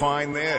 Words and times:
find 0.00 0.34
this? 0.34 0.49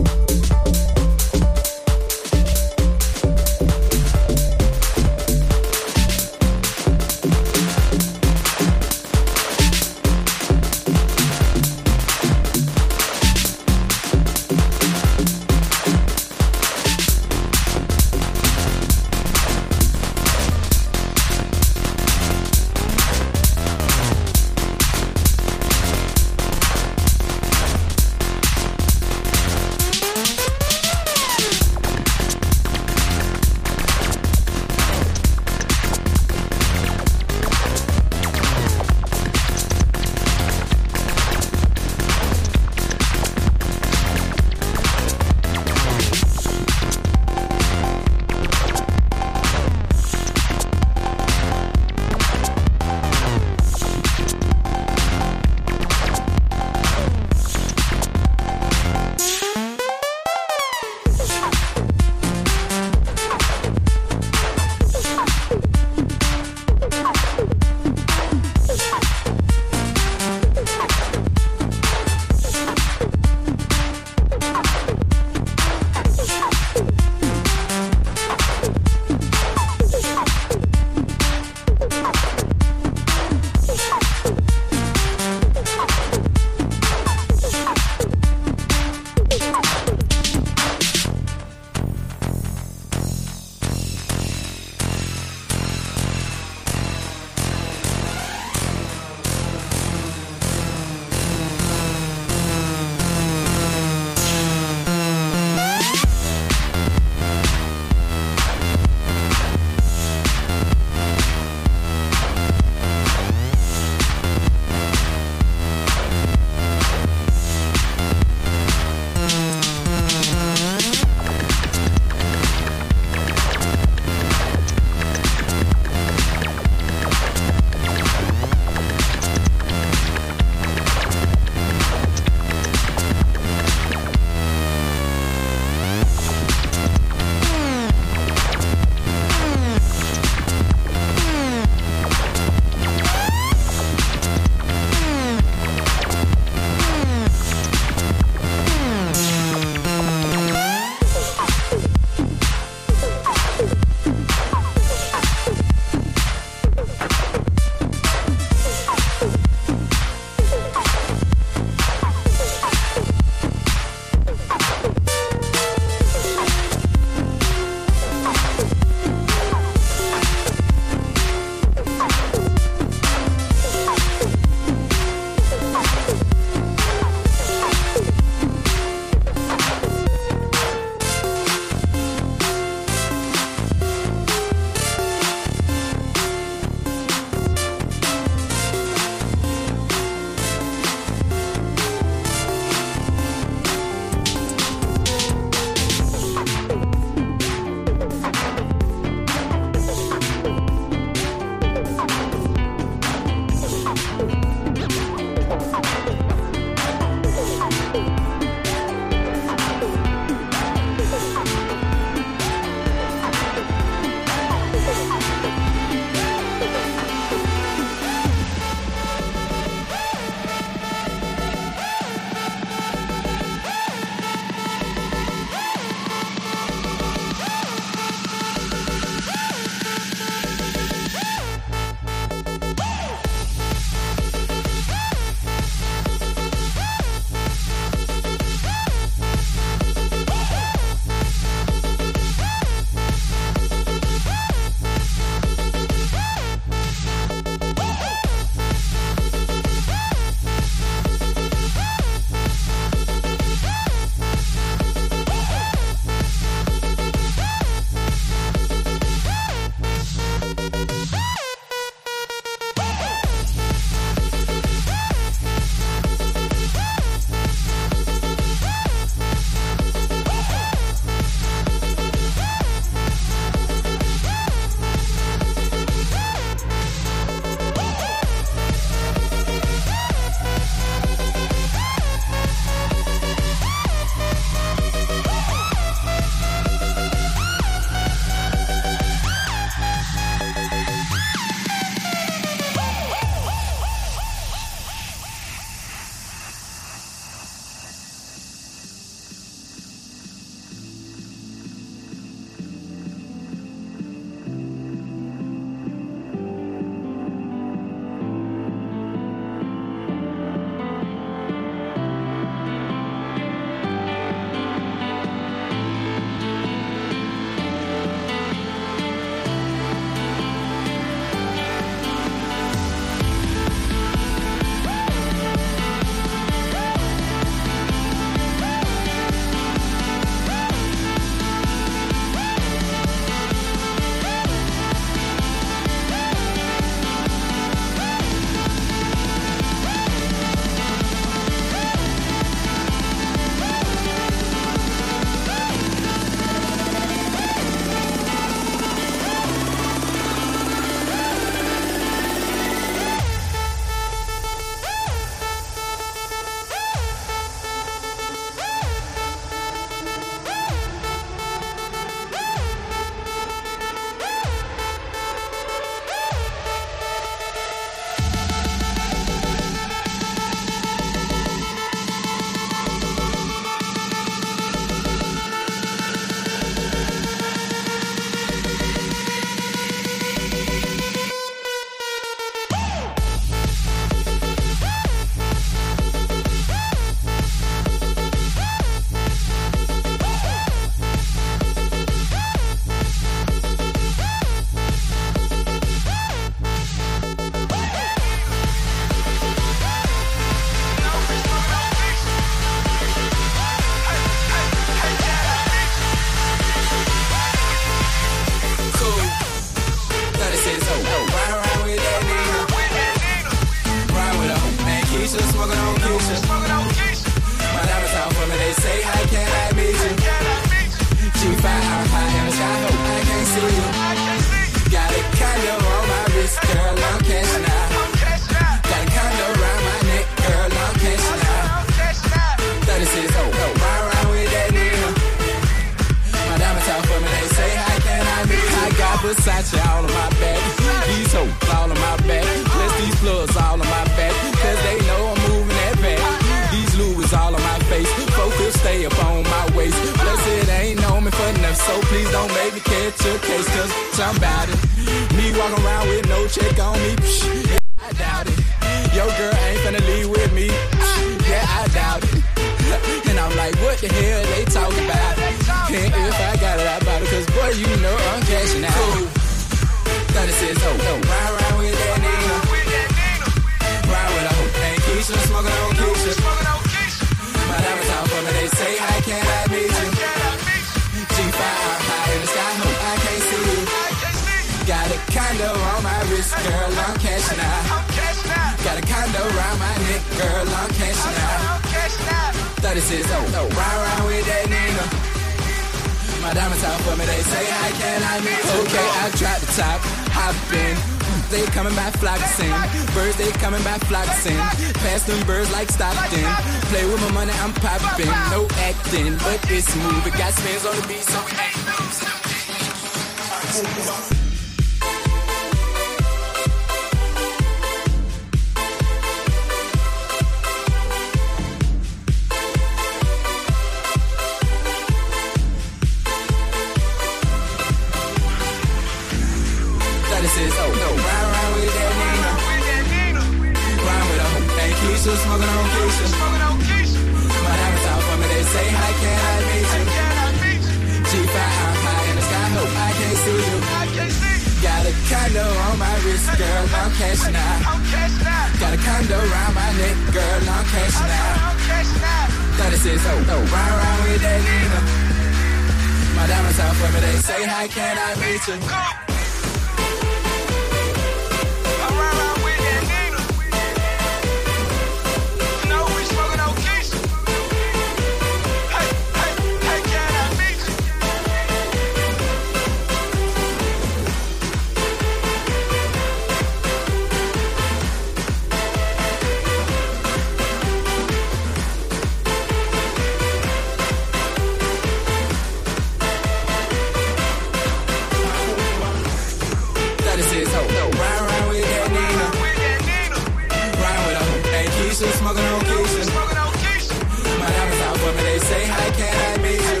Say 598.66 598.84
hi, 598.84 599.10
can 599.12 599.30
I 599.30 599.62
meet 599.62 599.78
you? 599.78 600.00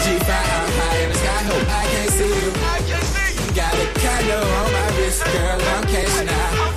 G5, 0.00 0.30
I'm 0.30 0.70
high 0.78 0.98
in 1.02 1.08
the 1.10 1.14
sky, 1.14 1.42
hope 1.44 1.68
I 1.68 1.84
can't 1.92 2.10
see 2.10 2.32
you. 2.40 2.50
Got 3.54 3.74
a 3.74 3.86
candle 4.00 4.48
on 4.60 4.72
my 4.72 4.96
wrist, 4.96 5.22
girl, 5.24 5.60
I'm 5.60 5.84
catching 5.84 6.28
out. 6.30 6.73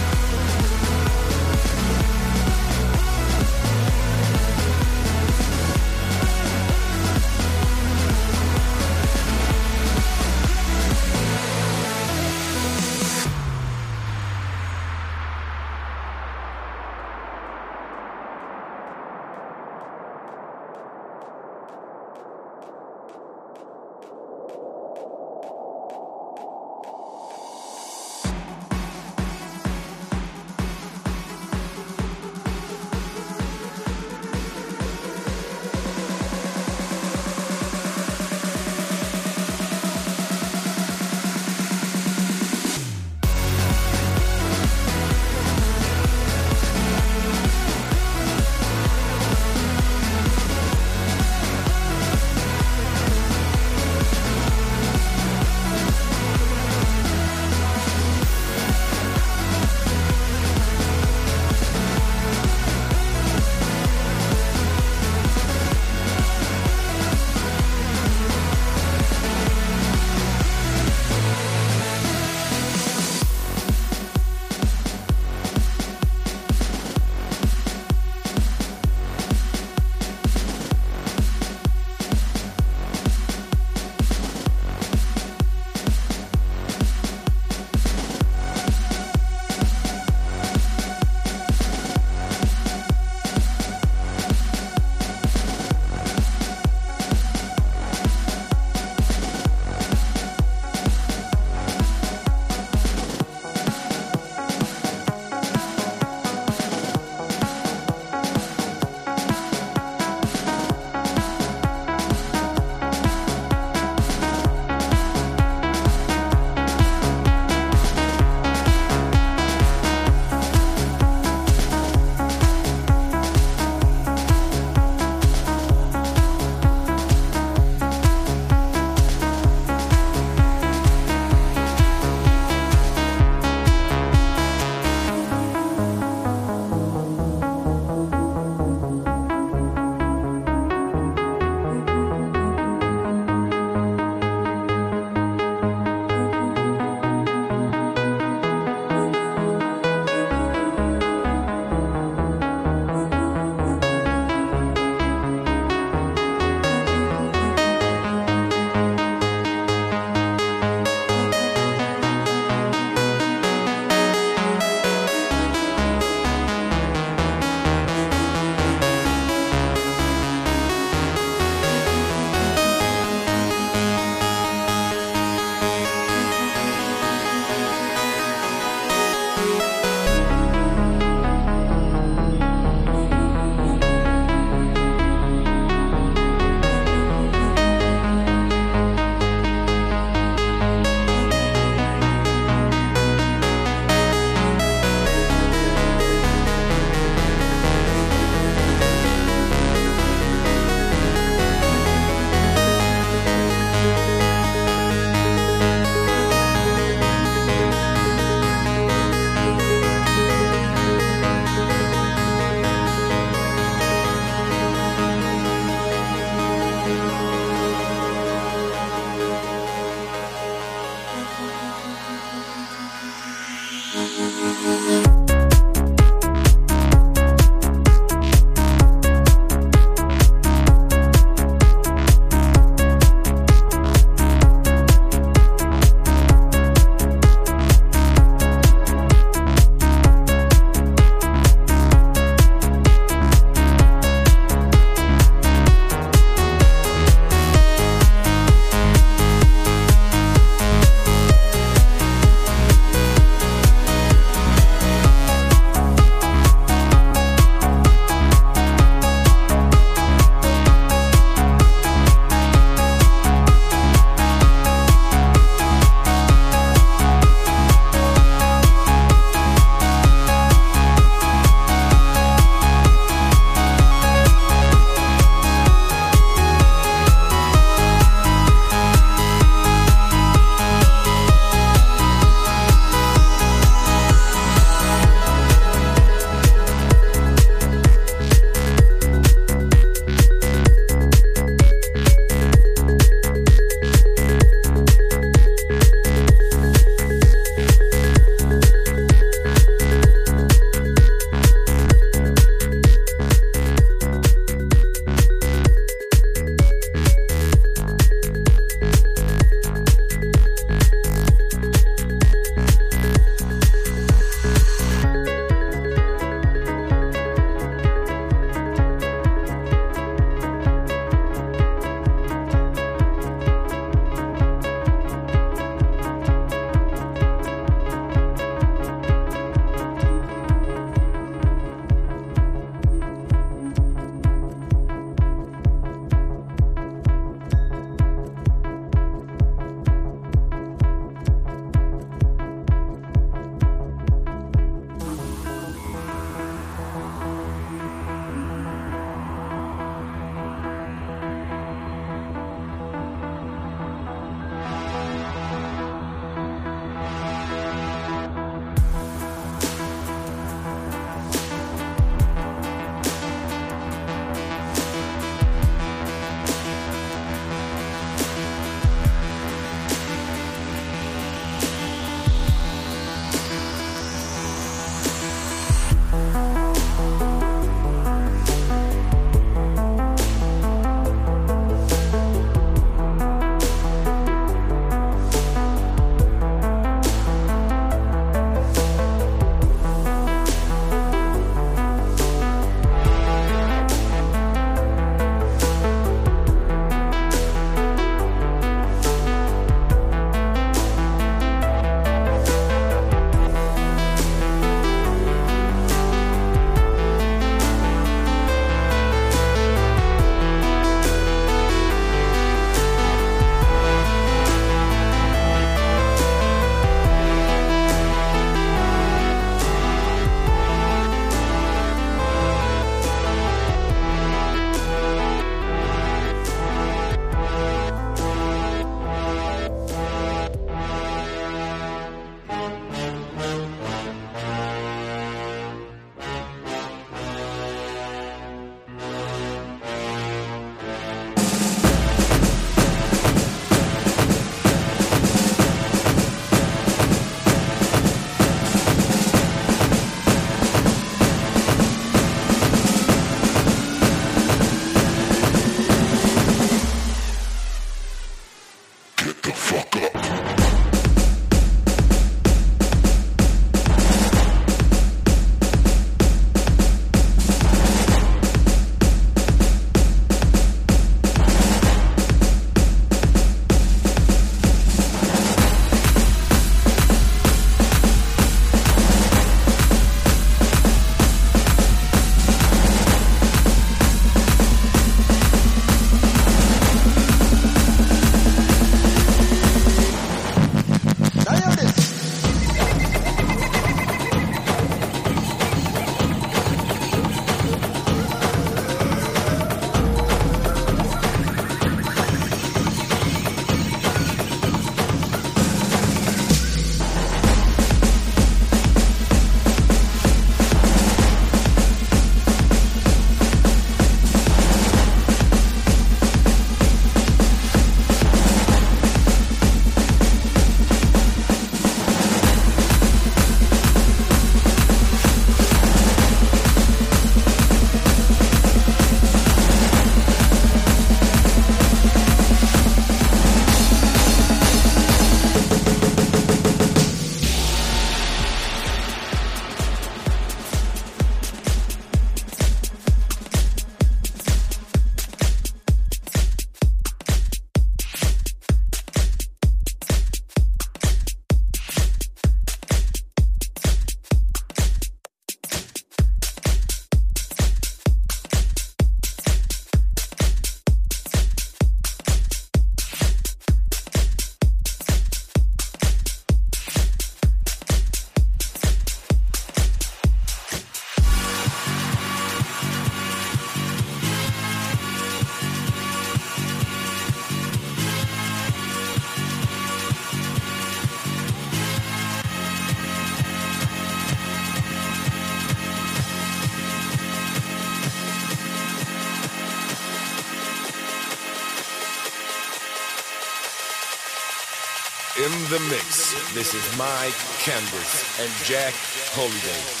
This 596.53 596.73
is 596.73 596.97
Mike 596.97 597.33
Candice 597.63 598.43
and 598.43 598.51
Jack 598.65 598.93
Holiday. 599.31 600.00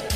da 0.00 0.15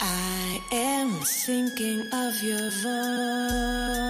I 0.00 0.60
am 0.72 1.20
thinking 1.20 2.00
of 2.14 2.42
your 2.42 2.70
voice. 2.70 4.06